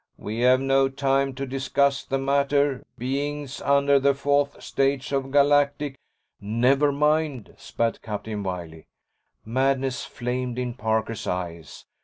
[0.17, 2.83] "We have no time to discuss the matter.
[2.97, 5.95] Beings under the 4th stage of Galactic...."
[6.39, 8.87] "Never mind!" spat Captain Wiley.
[9.45, 11.85] Madness flamed in Parker's eyes.